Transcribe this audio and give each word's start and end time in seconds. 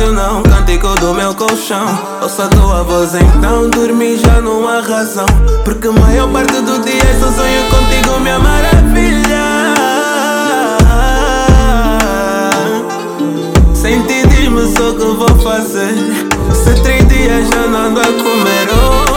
fácil 0.00 0.12
não, 0.12 0.42
cântico 0.42 0.88
do 1.00 1.14
meu 1.14 1.34
colchão. 1.34 1.86
Ouço 2.22 2.42
a 2.42 2.48
tua 2.48 2.82
voz 2.82 3.14
então, 3.14 3.68
dormir 3.68 4.18
já 4.18 4.40
não 4.40 4.66
há 4.66 4.80
razão. 4.80 5.26
Porque 5.64 5.88
maior 5.88 6.30
parte 6.30 6.60
do 6.62 6.78
dia 6.80 7.18
só 7.20 7.30
sonho 7.30 7.64
contigo, 7.68 8.18
minha 8.20 8.38
maravilha. 8.38 9.74
Sem 13.74 14.02
ti 14.02 14.26
diz-me 14.28 14.74
só 14.74 14.90
o 14.90 14.94
que 14.94 15.04
vou 15.04 15.38
fazer. 15.42 15.94
Se 16.54 16.82
três 16.82 17.06
dias 17.08 17.48
já 17.48 17.66
não 17.66 17.88
ando 17.88 18.00
a 18.00 18.04
comer 18.04 18.68
oh. 19.06 19.09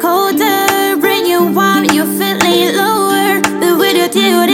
colder, 0.00 0.96
bring 1.00 1.26
you 1.26 1.52
warm, 1.52 1.84
you 1.84 2.04
feel 2.18 2.38
lower. 2.74 3.40
The 3.60 3.76
way 3.78 3.92
you 3.94 4.08
do 4.08 4.45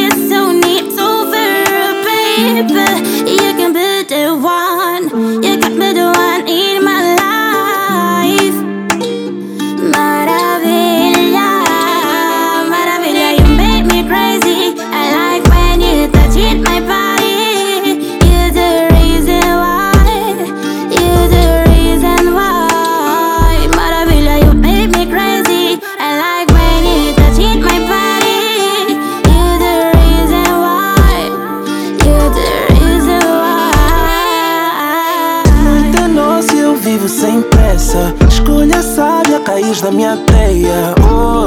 da 39.82 39.90
minha 39.90 40.16
teia. 40.16 40.94
Oh, 41.02 41.46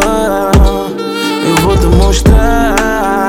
eu 1.47 1.55
vou 1.63 1.77
te 1.77 1.85
mostrar. 1.85 3.25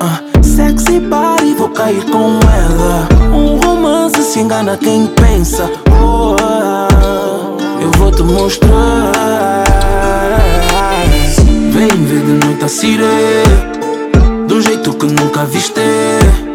Uh, 0.00 0.42
sexy 0.44 0.98
body, 1.00 1.54
vou 1.54 1.68
cair 1.68 2.02
com 2.04 2.38
ela. 2.48 3.08
Um 3.30 3.58
romance 3.58 4.22
se 4.22 4.40
engana 4.40 4.76
quem 4.78 5.06
pensa. 5.08 5.70
Oh, 6.02 6.34
eu 7.82 7.90
vou 7.98 8.10
te 8.10 8.22
mostrar. 8.22 9.64
Vem 11.70 11.88
ver 11.88 12.20
de 12.20 12.46
noite 12.46 12.64
a 12.64 12.68
sirene. 12.68 14.48
Do 14.48 14.62
jeito 14.62 14.94
que 14.94 15.06
nunca 15.06 15.44
viste. 15.44 16.47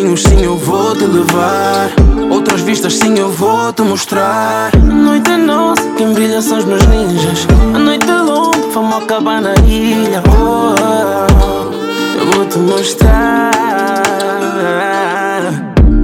Caminhos 0.00 0.22
sim 0.22 0.42
eu 0.42 0.56
vou 0.56 0.94
te 0.94 1.04
levar. 1.04 1.90
Outras 2.30 2.62
vistas 2.62 2.94
sim 2.96 3.18
eu 3.18 3.30
vou 3.30 3.70
te 3.70 3.82
mostrar. 3.82 4.70
A 4.74 4.78
noite 4.78 5.30
é 5.30 5.36
nossa, 5.36 5.82
quem 5.94 6.14
brilha 6.14 6.40
são 6.40 6.56
os 6.56 6.64
meus 6.64 6.82
ninjas. 6.86 7.46
A 7.74 7.78
noite 7.78 8.08
é 8.08 8.22
longa, 8.22 8.66
vamos 8.72 8.96
acabar 8.96 9.42
na 9.42 9.52
ilha. 9.66 10.22
Oh, 10.26 11.68
Eu 12.18 12.26
vou 12.32 12.46
te 12.46 12.58
mostrar. 12.60 13.50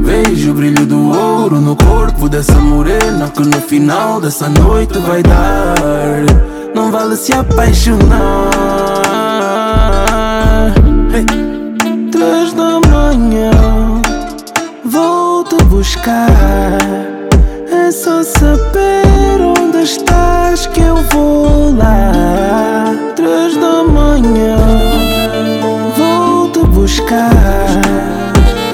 Vejo 0.02 0.50
o 0.50 0.54
brilho 0.54 0.84
do 0.84 1.18
ouro 1.18 1.58
no 1.58 1.74
corpo 1.74 2.28
dessa 2.28 2.54
morena 2.54 3.28
Que 3.30 3.40
no 3.40 3.60
final 3.62 4.20
dessa 4.20 4.46
noite 4.50 4.98
vai 4.98 5.22
dar. 5.22 5.74
Não 6.74 6.90
vale 6.90 7.16
se 7.16 7.32
apaixonar. 7.32 8.02
Hey. 11.14 11.24
Três 12.10 12.52
da 12.52 12.78
manhã 12.80 13.55
Vou 15.48 15.58
te 15.58 15.64
buscar. 15.66 16.78
É 17.70 17.90
só 17.92 18.22
saber 18.22 19.40
onde 19.40 19.82
estás 19.82 20.66
que 20.66 20.80
eu 20.80 20.96
vou 21.12 21.72
lá. 21.76 22.92
Três 23.14 23.56
da 23.56 23.84
manhã 23.84 24.56
Vou 25.96 26.50
te 26.50 26.58
buscar. 26.66 27.30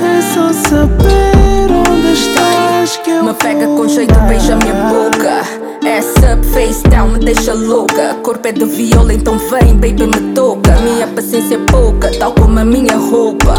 É 0.00 0.22
só 0.34 0.52
saber 0.68 1.68
onde 1.70 2.12
estás 2.12 2.96
que 2.98 3.10
eu 3.10 3.24
Me 3.24 3.34
pega 3.34 3.66
com 3.66 3.86
jeito, 3.88 4.18
beija 4.20 4.56
minha 4.56 4.74
boca. 4.74 5.42
Essa 5.84 6.38
face 6.54 6.82
down 6.84 7.08
me 7.08 7.18
deixa 7.18 7.52
louca. 7.52 8.14
Corpo 8.22 8.48
é 8.48 8.52
de 8.52 8.64
viola, 8.64 9.12
então 9.12 9.36
vem, 9.36 9.74
baby, 9.74 10.06
me 10.06 10.32
toca. 10.34 10.71
Minha 10.82 11.06
paciência 11.06 11.54
é 11.54 11.70
pouca, 11.70 12.10
tal 12.18 12.32
como 12.32 12.58
a 12.58 12.64
minha 12.64 12.96
roupa. 12.96 13.54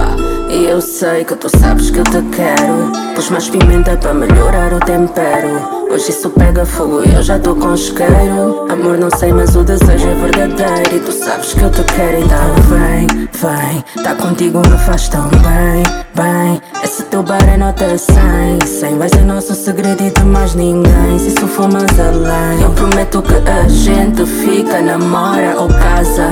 E 0.50 0.66
eu 0.66 0.82
sei 0.82 1.24
que 1.24 1.36
tu 1.36 1.50
sabes 1.58 1.90
que 1.90 2.00
eu 2.00 2.04
te 2.04 2.22
quero. 2.36 2.92
Pus 3.16 3.30
mais 3.30 3.50
pimenta 3.50 3.96
para 3.98 4.14
melhorar 4.14 4.74
o 4.74 4.80
tempero. 4.80 5.84
Hoje 5.90 6.10
isso 6.10 6.30
pega 6.32 6.66
fogo 6.66 7.02
e 7.06 7.14
eu 7.14 7.24
já 7.24 7.40
tô 7.40 7.56
com 7.56 7.74
isqueiro. 7.74 8.66
Amor, 8.70 8.98
não 8.98 9.10
sei, 9.18 9.32
mas 9.32 9.56
o 9.56 9.64
desejo 9.64 10.08
é 10.08 10.16
verdadeiro. 10.16 10.96
E 10.96 11.00
tu 11.00 11.12
sabes 11.12 11.54
que 11.54 11.62
eu 11.62 11.72
te 11.72 11.84
quero, 11.84 12.20
então 12.20 12.56
vem, 12.70 13.08
vem. 13.32 14.04
Tá 14.04 14.16
contigo 14.16 14.60
me 14.60 14.78
faz 14.80 15.08
tão 15.10 15.28
bem, 15.30 15.84
bem. 16.14 16.62
Esse 16.84 17.04
teu 17.04 17.24
bar 17.24 17.48
é 17.48 17.58
nota 17.58 17.98
100. 17.98 18.68
100 18.68 18.98
vai 18.98 19.10
ser 19.10 19.22
nosso 19.22 19.56
segredo 19.56 20.04
e 20.04 20.12
de 20.12 20.24
mais 20.24 20.56
ninguém. 20.56 21.18
Se 21.18 21.30
isso 21.30 21.48
for 21.48 21.72
mais 21.72 22.00
além, 22.00 22.62
eu 22.62 22.70
prometo 22.72 23.22
que 23.22 23.50
a 23.50 23.68
gente 23.68 24.26
fica, 24.26 24.82
namora 24.82 25.56
ou 25.60 25.68
casa. 25.68 26.23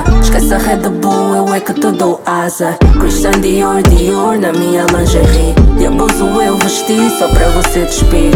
Esquece 0.52 0.70
a 0.70 0.74
Red 0.74 0.88
Bull, 1.00 1.34
eu 1.34 1.54
é 1.54 1.60
que 1.60 1.72
te 1.72 1.90
dou 1.92 2.20
asa. 2.26 2.76
Christian 3.00 3.40
Dior, 3.40 3.82
Dior 3.82 4.38
na 4.38 4.52
minha 4.52 4.84
lingerie. 4.84 5.54
E 5.80 5.86
abuso 5.86 6.26
eu 6.42 6.58
vesti 6.58 7.08
só 7.18 7.26
pra 7.28 7.48
você 7.48 7.86
despir. 7.86 8.32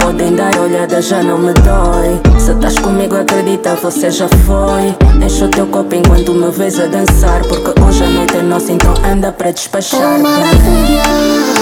Podem 0.00 0.34
dar 0.34 0.58
olhada, 0.58 1.02
já 1.02 1.22
não 1.22 1.38
me 1.38 1.52
dói. 1.52 2.20
Se 2.38 2.52
estás 2.52 2.78
comigo, 2.78 3.16
acredita, 3.16 3.74
você 3.74 4.10
já 4.10 4.28
foi. 4.46 4.94
Enche 5.22 5.44
o 5.44 5.48
teu 5.48 5.66
copo 5.66 5.94
enquanto 5.94 6.32
me 6.32 6.50
vês 6.50 6.80
a 6.80 6.86
dançar. 6.86 7.42
Porque 7.42 7.78
hoje 7.82 8.02
a 8.02 8.08
noite 8.08 8.36
é 8.38 8.42
nossa, 8.42 8.72
então 8.72 8.94
anda 9.04 9.30
pra 9.30 9.50
despachar. 9.50 10.00
Oh, 10.00 11.57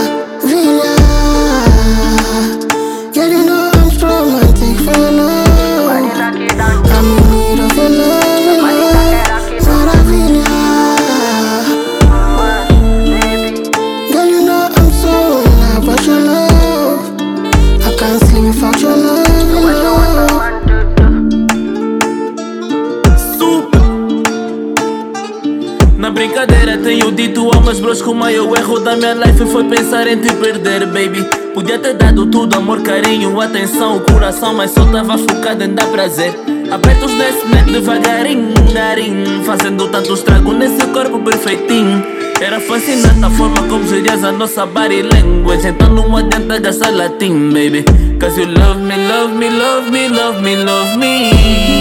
Na 25.99 26.11
brincadeira 26.11 26.77
tenho 26.77 27.11
dito 27.11 27.51
a 27.55 27.61
meus 27.61 27.81
bros 27.81 28.03
que 28.03 28.09
o 28.11 28.15
maior 28.15 28.55
erro 28.57 28.79
da 28.79 28.95
minha 28.97 29.15
life 29.15 29.47
foi 29.47 29.65
pensar 29.65 30.07
em 30.07 30.19
te 30.19 30.31
perder, 30.35 30.87
baby. 30.87 31.25
Podia 31.55 31.79
ter 31.79 31.95
dado 31.95 32.27
tudo, 32.27 32.55
amor, 32.55 32.83
carinho, 32.83 33.41
atenção, 33.41 33.99
coração 34.01 34.53
Mas 34.53 34.73
só 34.73 34.85
tava 34.85 35.17
focado 35.17 35.65
em 35.65 35.73
dar 35.73 35.87
prazer. 35.87 36.35
Apertos 36.71 37.13
nesse 37.15 37.47
net 37.47 37.73
devagarinho, 37.73 38.53
narim 38.75 39.43
Fazendo 39.43 39.89
tanto 39.89 40.13
estrago 40.13 40.53
nesse 40.53 40.87
corpo 40.89 41.19
perfeitinho. 41.21 42.05
Era 42.43 42.61
fascinante 42.61 43.25
a 43.25 43.31
forma 43.31 43.63
como 43.67 43.89
gerias 43.89 44.23
a 44.23 44.31
nossa 44.33 44.67
body 44.67 45.01
language 45.01 45.69
Então 45.69 45.89
não 45.95 46.15
adianta 46.15 46.59
gastar 46.59 46.91
latim, 46.95 47.51
baby. 47.55 47.83
Cause 48.21 48.39
you 48.39 48.49
love 48.49 48.83
me, 48.83 48.97
love 49.09 49.33
me, 49.35 49.49
love 49.49 49.91
me, 49.91 50.09
love 50.09 50.43
me, 50.43 50.57
love 50.57 50.99
me. 50.99 51.31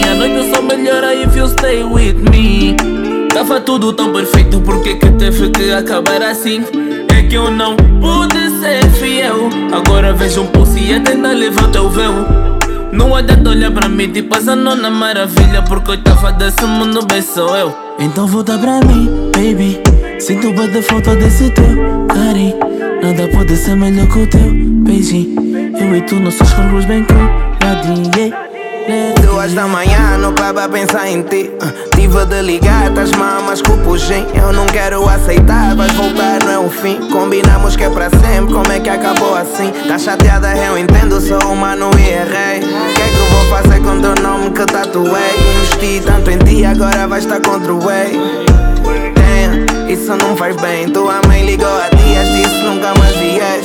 A 0.10 0.16
noite 0.16 0.56
só 0.56 0.62
melhora 0.62 1.14
if 1.14 1.36
you 1.36 1.50
stay 1.50 1.84
with 1.84 2.16
me 2.32 2.95
Tava 3.48 3.62
tudo 3.62 3.94
tão 3.94 4.12
perfeito, 4.12 4.60
por 4.60 4.82
que 4.82 4.96
que 4.96 5.08
teve 5.12 5.52
que 5.52 5.72
acabar 5.72 6.20
assim? 6.24 6.64
É 7.16 7.22
que 7.22 7.36
eu 7.36 7.52
não 7.52 7.76
pude 7.76 8.50
ser 8.60 8.84
fiel. 8.90 9.50
Agora 9.72 10.14
vejo 10.14 10.42
um 10.42 10.48
pulso 10.48 10.76
e 10.80 10.92
ainda 10.92 11.32
leva 11.32 11.62
o 11.62 11.68
teu 11.68 11.88
véu 11.88 12.12
Não 12.92 13.14
adianta 13.14 13.52
olhar 13.52 13.70
pra 13.70 13.88
mim 13.88 14.12
tipo 14.12 14.36
essa 14.36 14.56
nona 14.56 14.90
maravilha 14.90 15.62
Porque 15.62 15.92
eu 15.92 16.04
tava 16.04 16.32
desse 16.32 16.66
mundo 16.66 17.06
bem 17.06 17.22
sou 17.22 17.56
eu. 17.56 17.72
Então 18.00 18.26
volta 18.26 18.58
pra 18.58 18.80
mim, 18.80 19.30
baby. 19.32 19.80
Sinto 20.20 20.52
bem 20.52 20.82
falta 20.82 21.16
desse 21.16 21.52
teu 21.52 22.08
carinho. 22.08 22.58
Nada 23.04 23.28
pode 23.32 23.56
ser 23.58 23.76
melhor 23.76 24.08
que 24.08 24.20
o 24.24 24.28
teu 24.28 24.52
beijinho. 24.84 25.36
Eu 25.80 25.96
e 25.96 26.02
tu, 26.02 26.16
nossos 26.16 26.52
corpos 26.52 26.86
bem 26.86 27.06
coladinhos 27.06 28.10
yeah. 28.18 28.45
Duas 29.22 29.52
da 29.54 29.68
manhã 29.68 30.16
no 30.20 30.32
pub 30.32 30.60
a 30.60 30.70
pensar 30.70 31.10
em 31.10 31.24
ti. 31.24 31.52
Tive 31.96 32.24
de 32.26 32.42
ligar, 32.44 32.94
tas 32.94 33.10
mamas 33.12 33.60
com 33.60 33.74
o 33.74 33.78
puxim 33.80 34.28
Eu 34.36 34.54
não 34.54 34.68
quero 34.68 35.08
aceitar, 35.10 35.76
vais 35.76 35.92
voltar, 35.94 36.44
não 36.44 36.52
é 36.52 36.60
o 36.60 36.70
fim. 36.70 37.00
Combinamos 37.10 37.76
que 37.76 37.84
é 37.84 37.90
para 37.90 38.12
sempre, 38.12 38.54
como 38.54 38.72
é 38.72 38.80
que 38.80 38.90
acabou 38.90 39.36
assim? 39.36 39.72
Tá 39.88 39.98
chateada, 39.98 40.56
eu 40.56 40.78
entendo, 40.78 41.20
sou 41.20 41.40
humano 41.52 41.90
e 41.98 42.10
errei. 42.10 42.60
Que 42.60 43.02
é 43.02 43.08
que 43.08 43.18
eu 43.18 43.26
vou 43.26 43.58
fazer 43.58 43.80
com 43.82 44.00
teu 44.00 44.24
nome 44.24 44.52
que 44.52 44.66
tatuei? 44.66 45.34
Investi 45.56 46.04
tanto 46.06 46.30
em 46.30 46.38
ti, 46.38 46.64
agora 46.64 47.08
vais 47.08 47.24
estar 47.24 47.42
contra 47.42 47.74
o 47.74 47.80
way 47.82 48.12
Damn, 49.16 49.92
isso 49.92 50.16
não 50.16 50.38
faz 50.38 50.56
bem. 50.58 50.90
Tua 50.90 51.22
mãe 51.28 51.44
ligou 51.44 51.68
a 51.68 51.90
dias, 51.90 52.28
disse 52.28 52.64
nunca 52.64 52.94
mais 53.00 53.16
vies 53.16 53.65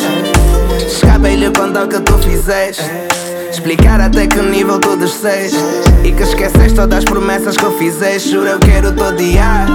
Escapei-lhe 0.91 1.51
contar 1.51 1.85
o 1.85 1.89
que 1.89 2.01
tu 2.01 2.19
fizeste. 2.19 2.83
Explicar 3.51 4.01
até 4.01 4.27
que 4.27 4.41
nível 4.41 4.79
tu 4.79 4.97
desces 4.97 5.53
E 6.05 6.13
que 6.13 6.23
esqueces 6.23 6.73
todas 6.73 6.99
as 6.99 7.05
promessas 7.05 7.57
que 7.57 7.65
eu 7.65 7.77
fizeste. 7.79 8.31
Juro 8.31 8.47
eu 8.47 8.59
quero 8.59 8.93
te 8.93 9.03
odiar 9.03 9.67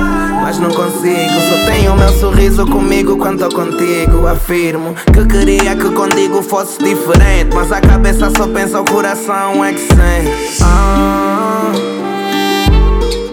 Mas 0.41 0.59
não 0.59 0.69
consigo. 0.69 1.39
Só 1.49 1.71
tenho 1.71 1.93
o 1.93 1.97
meu 1.97 2.09
sorriso 2.19 2.65
comigo 2.67 3.17
quando 3.17 3.47
tô 3.47 3.55
contigo. 3.55 4.27
Afirmo 4.27 4.93
que 5.13 5.25
queria 5.25 5.75
que 5.75 5.89
contigo 5.91 6.41
fosse 6.41 6.77
diferente 6.83 7.53
Mas 7.53 7.71
a 7.71 7.79
cabeça 7.79 8.29
só 8.35 8.47
pensa, 8.47 8.81
o 8.81 8.85
coração 8.85 9.63
é 9.63 9.73
que 9.73 9.79
sente 9.79 10.61
ah, 10.61 11.71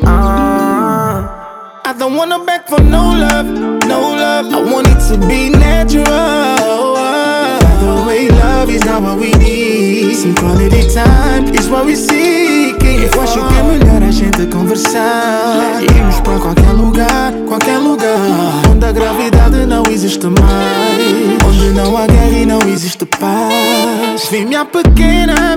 ah. 0.04 1.42
I 1.84 1.94
don't 1.94 2.16
wanna 2.16 2.38
beg 2.38 2.62
for 2.68 2.80
no 2.80 3.14
love, 3.14 3.50
Eu 11.84 13.22
acho 13.22 13.34
que 13.34 13.58
é 13.58 13.62
melhor 13.62 14.02
a 14.02 14.10
gente 14.10 14.46
conversar. 14.46 15.82
Irmos 15.82 16.20
pra 16.20 16.38
qualquer 16.38 16.70
lugar, 16.70 17.32
qualquer 17.48 17.78
lugar. 17.78 18.62
Onde 18.70 18.86
a 18.86 18.92
gravidade 18.92 19.66
não 19.66 19.82
existe 19.90 20.26
mais. 20.26 21.44
Onde 21.44 21.70
não 21.70 21.96
há 21.96 22.06
guerra 22.06 22.38
e 22.38 22.46
não 22.46 22.60
existe 22.60 23.04
paz. 23.04 24.28
Vem 24.30 24.46
minha 24.46 24.64
pequena 24.64 25.56